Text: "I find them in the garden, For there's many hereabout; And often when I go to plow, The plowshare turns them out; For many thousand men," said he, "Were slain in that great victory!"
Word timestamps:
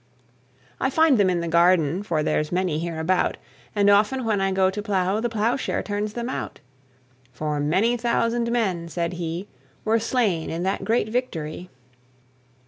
"I 0.79 0.89
find 0.89 1.19
them 1.19 1.29
in 1.29 1.41
the 1.41 1.47
garden, 1.47 2.01
For 2.01 2.23
there's 2.23 2.51
many 2.51 2.79
hereabout; 2.79 3.37
And 3.75 3.87
often 3.87 4.25
when 4.25 4.41
I 4.41 4.51
go 4.51 4.71
to 4.71 4.81
plow, 4.81 5.19
The 5.19 5.29
plowshare 5.29 5.83
turns 5.83 6.13
them 6.13 6.27
out; 6.27 6.59
For 7.31 7.59
many 7.59 7.97
thousand 7.97 8.51
men," 8.51 8.89
said 8.89 9.13
he, 9.13 9.47
"Were 9.85 9.99
slain 9.99 10.49
in 10.49 10.63
that 10.63 10.83
great 10.85 11.09
victory!" 11.09 11.69